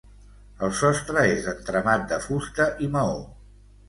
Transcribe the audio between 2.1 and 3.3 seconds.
de fusta i maó.